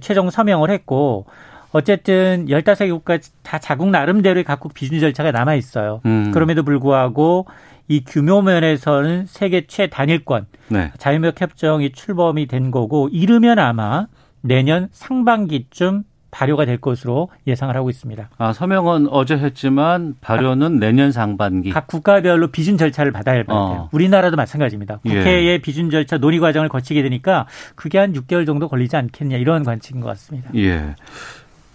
[0.00, 1.26] 최종 서명을 했고
[1.72, 6.00] 어쨌든 15개 국가 다 자국 나름대로의 각국 비준 절차가 남아 있어요.
[6.06, 6.30] 음.
[6.32, 7.46] 그럼에도 불구하고
[7.88, 10.92] 이 규모 면에서는 세계 최단일권 네.
[10.98, 14.06] 자유무역 협정이 출범이 된 거고 이르면 아마
[14.42, 18.30] 내년 상반기쯤 발효가 될 것으로 예상을 하고 있습니다.
[18.38, 21.70] 아, 서명은 어제 했지만 발효는 각, 내년 상반기.
[21.70, 23.80] 각 국가별로 비준 절차를 받아야 할것 같아요.
[23.82, 23.88] 어.
[23.92, 25.00] 우리나라도 마찬가지입니다.
[25.06, 25.08] 예.
[25.08, 25.58] 국회의 예.
[25.58, 30.08] 비준 절차 논의 과정을 거치게 되니까 그게 한 6개월 정도 걸리지 않겠냐 이런 관측인 것
[30.08, 30.50] 같습니다.
[30.54, 30.94] 예.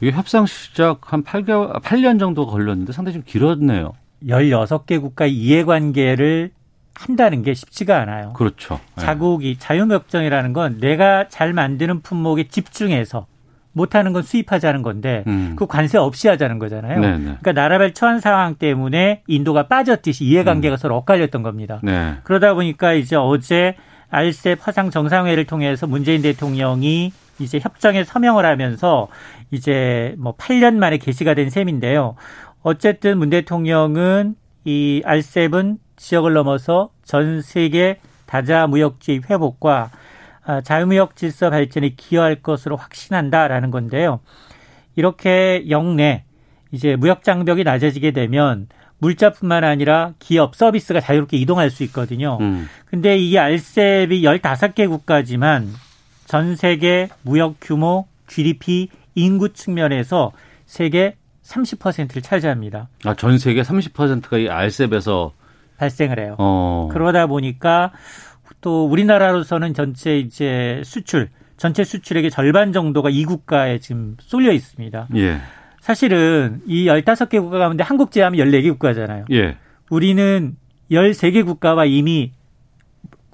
[0.02, 3.94] 이게 협상 시작 한 8개월, 8년 정도 걸렸는데 상당히 좀 길었네요.
[4.28, 6.52] 16개 국가 이해관계를
[6.94, 8.34] 한다는 게 쉽지가 않아요.
[8.34, 8.80] 그렇죠.
[8.96, 9.04] 네.
[9.04, 13.26] 자국이 자유무역정이라는 건 내가 잘 만드는 품목에 집중해서
[13.74, 15.54] 못하는 건 수입하자는 건데 음.
[15.56, 17.00] 그 관세 없이 하자는 거잖아요.
[17.00, 17.18] 네네.
[17.18, 17.24] 네.
[17.24, 20.78] 그러니까 나라별 처한 상황 때문에 인도가 빠졌듯이 이해관계가 음.
[20.78, 21.80] 서로 엇갈렸던 겁니다.
[21.84, 22.16] 네.
[22.24, 23.76] 그러다 보니까 이제 어제
[24.10, 29.08] 알셉 화상 정상회를 통해서 문재인 대통령이 이제 협정에 서명을 하면서
[29.50, 32.16] 이제 뭐 8년 만에 개시가 된 셈인데요.
[32.62, 39.98] 어쨌든 문 대통령은 이 알셉은 지역을 넘어서 전 세계 다자 무역주의 회복과 아,
[40.64, 44.20] 자유무역 질서 발전에 기여할 것으로 확신한다라는 건데요.
[44.96, 46.26] 이렇게 영내
[46.72, 52.38] 이제 무역 장벽이 낮아지게 되면 물자뿐만 아니라 기업 서비스가 자유롭게 이동할 수 있거든요.
[52.42, 52.68] 음.
[52.86, 55.70] 근데 이게 알셉이 15개 국가지만
[56.26, 60.32] 전 세계 무역 규모, GDP, 인구 측면에서
[60.66, 62.88] 세계 30%를 차지합니다.
[63.04, 65.34] 아, 전 세계 30%가 이 알셉에서
[65.78, 66.36] 발생을 해요.
[66.40, 66.90] 어.
[66.92, 67.92] 그러다 보니까
[68.64, 75.10] 또 우리나라로서는 전체 이제 수출, 전체 수출액의 절반 정도가 이 국가에 지금 쏠려 있습니다.
[75.18, 75.38] 예.
[75.82, 79.26] 사실은 이 15개 국가 가운데 한국 제하면 14개 국가잖아요.
[79.32, 79.58] 예.
[79.92, 80.56] 우리는
[80.90, 82.32] 13개 국가와 이미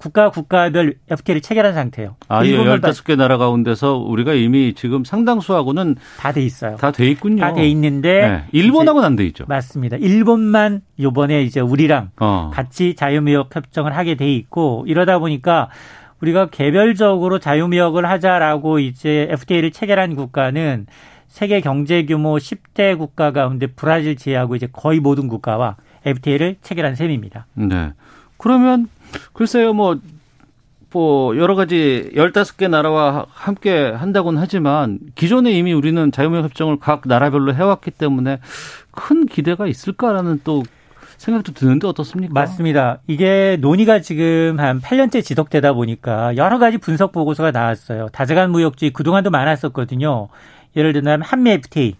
[0.00, 2.16] 국가 국가별 FTA를 체결한 상태예요.
[2.28, 6.76] 아, 예, 15개 나라 가운데서 우리가 이미 지금 상당수하고는 다 돼 있어요.
[6.76, 7.42] 다 돼 있군요.
[7.42, 9.44] 다 돼 있는데 네, 일본하고는 안 돼 있죠.
[9.46, 9.98] 맞습니다.
[9.98, 12.50] 일본만 요번에 이제 우리랑 어.
[12.52, 15.68] 같이 자유무역 협정을 하게 돼 있고 이러다 보니까
[16.22, 20.86] 우리가 개별적으로 자유무역을 하자라고 이제 FTA를 체결한 국가는
[21.28, 27.46] 세계 경제 규모 10대 국가 가운데 브라질 제외하고 이제 거의 모든 국가와 FTA를 체결한 셈입니다.
[27.52, 27.92] 네.
[28.38, 28.88] 그러면
[29.32, 29.98] 글쎄요, 뭐,
[30.92, 37.54] 뭐, 여러 가지 15개 나라와 함께 한다고는 하지만 기존에 이미 우리는 자유무역 협정을 각 나라별로
[37.54, 38.40] 해왔기 때문에
[38.90, 40.64] 큰 기대가 있을까라는 또
[41.20, 42.32] 생각도 드는데 어떻습니까?
[42.32, 43.00] 맞습니다.
[43.06, 48.08] 이게 논의가 지금 한 8년째 지속되다 보니까 여러 가지 분석 보고서가 나왔어요.
[48.10, 50.28] 다재간 무역주의 그동안도 많았었거든요.
[50.76, 51.94] 예를 들면 한미 FTA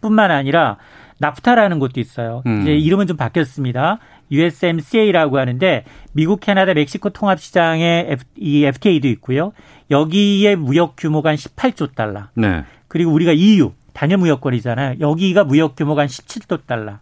[0.00, 0.76] 뿐만 아니라
[1.18, 2.42] 나프타라는 것도 있어요.
[2.46, 2.62] 음.
[2.62, 3.98] 이제 이름은 좀 바뀌었습니다.
[4.32, 9.52] USMCA라고 하는데 미국, 캐나다, 멕시코 통합 시장에 이 FTA도 있고요.
[9.90, 12.28] 여기에 무역 규모가 한 18조 달러.
[12.34, 12.64] 네.
[12.88, 14.96] 그리고 우리가 EU 단일 무역권이잖아요.
[15.00, 16.98] 여기가 무역 규모가 한 17조 달러.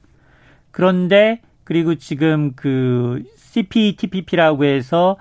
[0.71, 5.17] 그런데 그리고 지금 그 CPTPP라고 해서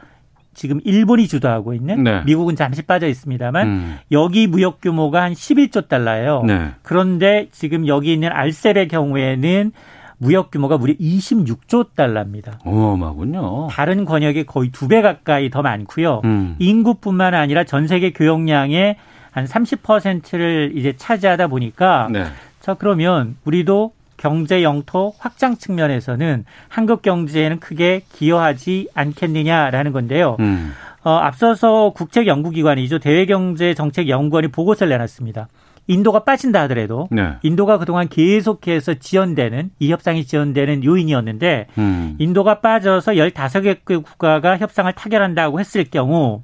[0.53, 2.21] 지금 일본이 주도하고 있는 네.
[2.25, 3.97] 미국은 잠시 빠져 있습니다만 음.
[4.11, 6.43] 여기 무역 규모가 한 11조 달러예요.
[6.45, 6.71] 네.
[6.81, 9.71] 그런데 지금 여기 있는 알셀의 경우에는
[10.19, 12.59] 무역 규모가 무려 26조 달러입니다.
[12.65, 13.67] 어마군요.
[13.71, 16.21] 다른 권역에 거의 두 배 가까이 더 많고요.
[16.25, 16.55] 음.
[16.59, 18.95] 인구뿐만 아니라 전 세계 교역량의
[19.31, 22.25] 한 30%를 이제 차지하다 보니까 네.
[22.59, 30.35] 자 그러면 우리도 경제 영토 확장 측면에서는 한국 경제에는 크게 기여하지 않겠느냐라는 건데요.
[30.41, 30.73] 음.
[31.03, 32.99] 어, 앞서서 국책연구기관이죠.
[32.99, 35.47] 대외경제정책연구원이 보고서를 내놨습니다.
[35.89, 37.33] 인도가 빠진다 하더라도 네.
[37.41, 42.15] 인도가 그동안 계속해서 지연되는 이 협상이 지연되는 요인이었는데 음.
[42.19, 46.43] 인도가 빠져서 15개 국가가 협상을 타결한다고 했을 경우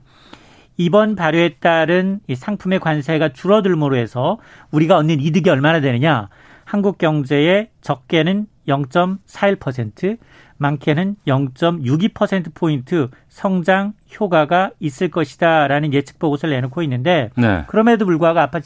[0.78, 4.40] 이번 발효에 따른 이 상품의 관세가 줄어들므로 해서
[4.72, 6.28] 우리가 얻는 이득이 얼마나 되느냐?
[6.64, 10.18] 한국 경제의 적게는 0.41%,
[10.58, 17.64] 많게는 0.62%포인트 성장 효과가 있을 것이다 라는 예측 보고서를 내놓고 있는데 네.
[17.68, 18.62] 그럼에도 불구하고 아까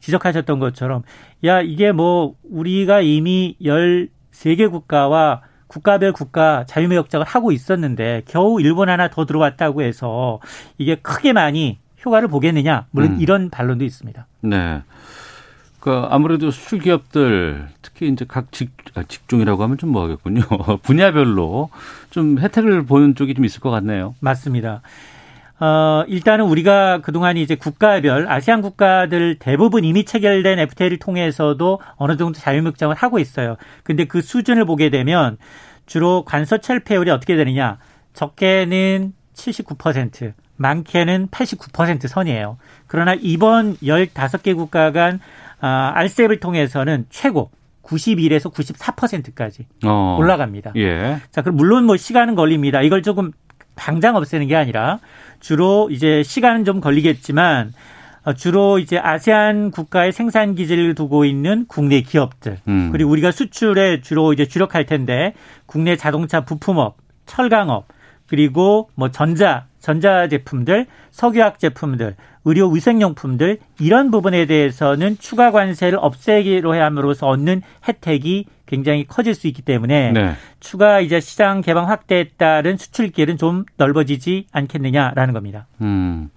[0.00, 1.02] 지적하셨던 것처럼
[1.44, 9.08] 야 이게 뭐 우리가 이미 13개 국가와 국가별 국가 자유무역장을 하고 있었는데 겨우 일본 하나
[9.08, 10.38] 더 들어왔다고 해서
[10.78, 13.20] 이게 크게 많이 효과를 보겠느냐 물론 음.
[13.20, 14.26] 이런 반론도 있습니다.
[14.42, 14.82] 네.
[15.82, 20.42] 그 아무래도 수출 기업들 특히 이제 각 직, 아, 직종이라고 하면 좀 뭐하겠군요.
[20.82, 21.70] 분야별로
[22.10, 24.14] 좀 혜택을 보는 쪽이 좀 있을 것 같네요.
[24.20, 24.82] 맞습니다.
[25.58, 32.38] 어, 일단은 우리가 그동안 이제 국가별 아시안 국가들 대부분 이미 체결된 FTA를 통해서도 어느 정도
[32.38, 33.56] 자유무역장을 하고 있어요.
[33.82, 35.36] 근데 그 수준을 보게 되면
[35.86, 37.78] 주로 관서 철 폐율이 어떻게 되느냐?
[38.14, 42.56] 적게는 79%, 많게는 89% 선이에요.
[42.86, 45.18] 그러나 이번 15개 국가 간
[45.62, 47.52] 아, 알셉을 통해서는 최고
[47.84, 50.16] 91에서 94%까지 어.
[50.18, 50.72] 올라갑니다.
[50.76, 51.20] 예.
[51.30, 52.82] 자, 그럼 물론 뭐 시간은 걸립니다.
[52.82, 53.30] 이걸 조금
[53.76, 54.98] 당장 없애는 게 아니라
[55.38, 57.72] 주로 이제 시간은 좀 걸리겠지만
[58.24, 62.90] 어, 주로 이제 아세안 국가의 생산 기지를 두고 있는 국내 기업들 음.
[62.90, 65.34] 그리고 우리가 수출에 주로 이제 주력할 텐데
[65.66, 66.96] 국내 자동차 부품업,
[67.26, 67.86] 철강업
[68.26, 76.74] 그리고 뭐 전자 전자 제품들, 석유학 제품들, 의료 위생용품들 이런 부분에 대해서는 추가 관세를 없애기로
[76.74, 80.32] 함으로써 얻는 혜택이 굉장히 커질 수 있기 때문에 네.
[80.58, 85.66] 추가 이제 시장 개방 확대에 따른 수출길은 좀 넓어지지 않겠느냐라는 겁니다.
[85.82, 86.30] 음.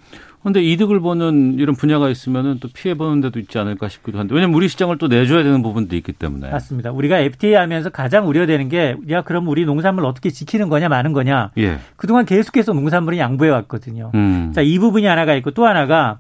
[0.46, 4.56] 근데 이득을 보는 이런 분야가 있으면은 또 피해 보는 데도 있지 않을까 싶기도 한데 왜냐면
[4.56, 6.92] 우리 시장을 또 내줘야 되는 부분도 있기 때문에 맞습니다.
[6.92, 11.52] 우리가 FTA 하면서 가장 우려되는 게 야 그럼 우리 농산물 어떻게 지키는 거냐 마는 거냐.
[11.58, 11.78] 예.
[11.96, 14.12] 그동안 계속해서 농산물을 양보해 왔거든요.
[14.14, 14.52] 음.
[14.54, 16.20] 자이 부분이 하나가 있고 또 하나가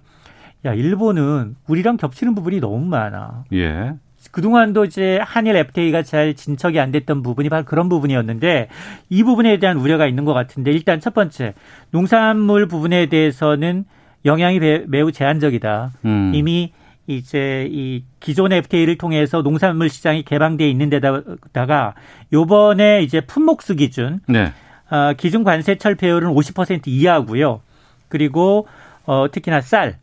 [0.65, 3.45] 야 일본은 우리랑 겹치는 부분이 너무 많아.
[3.53, 3.93] 예.
[4.31, 8.69] 그동안도 이제 한일 FTA가 잘 진척이 안 됐던 부분이 바로 그런 부분이었는데
[9.09, 11.53] 이 부분에 대한 우려가 있는 것 같은데 일단 첫 번째
[11.91, 13.85] 농산물 부분에 대해서는
[14.25, 15.91] 영향이 매우 제한적이다.
[16.05, 16.31] 음.
[16.33, 16.73] 이미
[17.07, 21.93] 이제 이 기존의 FTA를 통해서 농산물 시장이 개방돼 있는 데다가
[22.33, 24.51] 요번에 이제 품목수 기준 네.
[24.89, 27.61] 어, 기준 관세 철폐율은 50% 이하고요.
[28.09, 28.67] 그리고
[29.05, 29.99] 어 특히나 쌀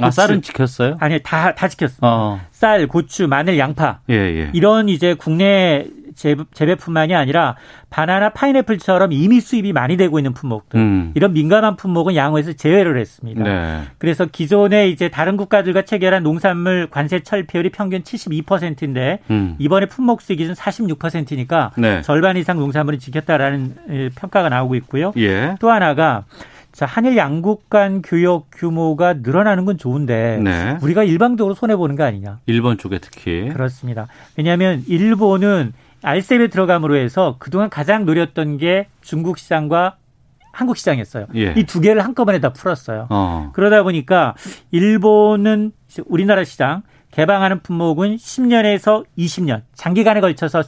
[0.00, 0.96] 아, 쌀은 지켰어요?
[0.98, 1.94] 아니, 다, 다 지켰어.
[2.02, 2.40] 어.
[2.50, 4.00] 쌀, 고추, 마늘, 양파.
[4.10, 4.50] 예, 예.
[4.52, 7.56] 이런 이제 국내 재배뿐만이 아니라
[7.90, 11.12] 바나나, 파인애플처럼 이미 수입이 많이 되고 있는 품목들 음.
[11.14, 13.42] 이런 민감한 품목은 양호해서 제외를 했습니다.
[13.42, 13.82] 네.
[13.98, 19.56] 그래서 기존에 이제 다른 국가들과 체결한 농산물 관세 철폐율이 평균 72%인데 음.
[19.58, 22.02] 이번에 품목 수 기준 46%니까 네.
[22.02, 25.12] 절반 이상 농산물이 지켰다라는 평가가 나오고 있고요.
[25.16, 25.54] 예.
[25.60, 26.24] 또 하나가
[26.74, 30.76] 자, 한일 양국 간 교역 규모가 늘어나는 건 좋은데 네.
[30.82, 32.40] 우리가 일방적으로 손해 보는 거 아니냐?
[32.46, 34.08] 일본 쪽에 특히 그렇습니다.
[34.36, 35.72] 왜냐하면 일본은
[36.04, 39.96] 알셉에 들어감으로 해서 그동안 가장 노렸던 게 중국 시장과
[40.52, 41.26] 한국 시장이었어요.
[41.34, 41.54] 예.
[41.56, 43.08] 이두 개를 한꺼번에 다 풀었어요.
[43.10, 43.50] 어.
[43.54, 44.34] 그러다 보니까
[44.70, 45.72] 일본은
[46.06, 50.62] 우리나라 시장 개방하는 품목은 10년에서 20년 장기간에 걸쳐서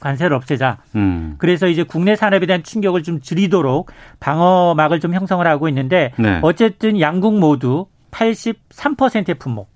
[0.00, 0.78] 관세를 없애자.
[0.96, 1.36] 음.
[1.38, 6.40] 그래서 이제 국내 산업에 대한 충격을 좀 줄이도록 방어막을 좀 형성을 하고 있는데 네.
[6.42, 9.70] 어쨌든 양국 모두 83%의 품목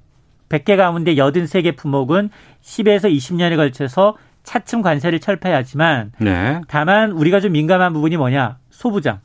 [0.48, 2.30] 100개 가운데 83개 품목은
[2.62, 4.16] 10에서 20년에 걸쳐서
[4.46, 6.60] 차츰 관세를 철폐하지만 네.
[6.68, 9.18] 다만 우리가 좀 민감한 부분이 뭐냐 소부장,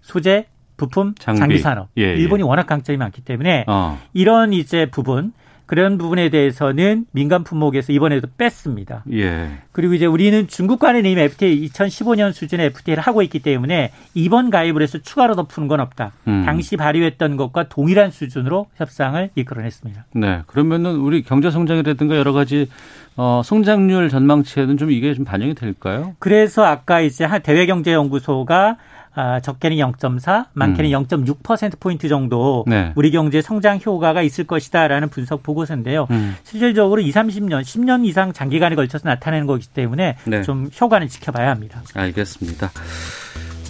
[0.00, 0.46] 소재,
[0.76, 2.14] 부품, 장비, 산업 예, 예.
[2.14, 3.98] 일본이 워낙 강점이 많기 때문에 어.
[4.14, 5.32] 이런 이제 부분
[5.72, 9.04] 그런 부분에 대해서는 민간 품목에서 이번에도 뺐습니다.
[9.10, 9.48] 예.
[9.72, 14.98] 그리고 이제 우리는 중국과는 이미 FTA 2015년 수준의 FTA를 하고 있기 때문에 이번 가입을 해서
[14.98, 16.12] 추가로 더 푸는 건 없다.
[16.28, 16.42] 음.
[16.44, 20.04] 당시 발휘했던 것과 동일한 수준으로 협상을 이끌어냈습니다.
[20.12, 20.42] 네.
[20.46, 22.68] 그러면은 우리 경제 성장이라든가 여러 가지
[23.16, 26.14] 어, 성장률 전망치에는 좀 이게 좀 반영이 될까요?
[26.18, 28.76] 그래서 아까 이제 한 대외경제연구소가
[29.14, 31.04] 아, 적게는 0.4, 많게는 음.
[31.04, 32.92] 0.6%포인트 정도 네.
[32.94, 36.06] 우리 경제 성장 효과가 있을 것이다라는 분석 보고서인데요.
[36.10, 36.36] 음.
[36.44, 40.42] 실질적으로 2, 30년, 10년 이상 장기간에 걸쳐서 나타내는 거기 때문에 네.
[40.42, 41.82] 좀 효과는 지켜봐야 합니다.
[41.94, 42.70] 알겠습니다.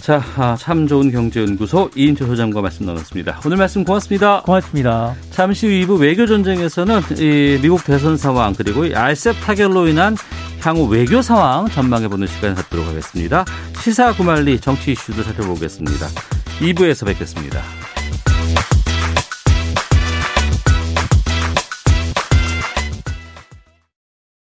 [0.03, 3.39] 자, 아, 참 좋은 경제연구소 이인철 소장과 말씀 나눴습니다.
[3.45, 4.41] 오늘 말씀 고맙습니다.
[4.41, 5.15] 고맙습니다.
[5.31, 10.17] 잠시 후 2부 외교 전쟁에서는 이 미국 대선 상황 그리고 이 알셉 타결로 인한
[10.59, 13.45] 향후 외교 상황 전망해보는 시간 갖도록 하겠습니다.
[13.81, 16.07] 시사 구말리 정치 이슈도 살펴보겠습니다.
[16.59, 17.61] 2부에서 뵙겠습니다.